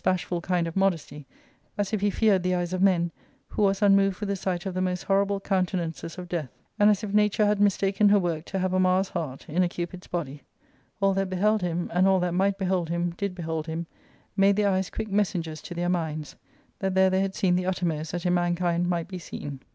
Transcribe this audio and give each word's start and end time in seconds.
bashful 0.03 0.41
kind 0.41 0.67
of 0.67 0.75
modesty, 0.75 1.27
as 1.77 1.93
if 1.93 2.01
he 2.01 2.09
feared 2.09 2.41
the 2.41 2.55
eyes 2.55 2.73
of 2.73 2.81
men, 2.81 3.11
who 3.49 3.61
was 3.61 3.83
unmoved 3.83 4.19
with 4.19 4.29
the 4.29 4.35
sight 4.35 4.65
of 4.65 4.73
the 4.73 4.81
most 4.81 5.03
horrible 5.03 5.39
counten 5.39 5.77
J 5.77 5.77
ances 5.77 6.17
of 6.17 6.27
death, 6.27 6.49
and 6.79 6.89
as 6.89 7.03
if 7.03 7.13
Nature 7.13 7.45
had 7.45 7.59
mistaken 7.61 8.09
her 8.09 8.17
work 8.17 8.45
to 8.45 8.57
have 8.57 8.73
a 8.73 8.79
Mars's 8.79 9.11
heart 9.11 9.47
in 9.47 9.61
a 9.61 9.69
Cupid's 9.69 10.07
body,— 10.07 10.41
all 11.01 11.13
that 11.13 11.29
beheld 11.29 11.61
him, 11.61 11.87
and 11.93 12.07
all 12.07 12.19
that 12.19 12.33
might 12.33 12.57
behold 12.57 12.89
him 12.89 13.11
did 13.11 13.35
behold 13.35 13.67
him, 13.67 13.85
made 14.35 14.55
their 14.55 14.69
eyes 14.69 14.89
quick 14.89 15.11
messengers 15.11 15.61
to 15.61 15.75
their 15.75 15.87
minds, 15.87 16.35
that 16.79 16.95
there 16.95 17.11
they 17.11 17.21
had 17.21 17.35
seen 17.35 17.55
the 17.55 17.67
uttermost 17.67 18.11
that 18.11 18.25
in 18.25 18.33
mankind 18.33 18.87
might 18.89 19.07
be 19.07 19.19
seen. 19.19 19.59